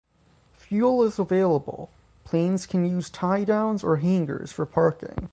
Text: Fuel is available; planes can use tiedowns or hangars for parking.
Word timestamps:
Fuel 0.57 1.03
is 1.03 1.19
available; 1.19 1.91
planes 2.23 2.65
can 2.65 2.83
use 2.83 3.11
tiedowns 3.11 3.83
or 3.83 3.97
hangars 3.97 4.51
for 4.51 4.65
parking. 4.65 5.29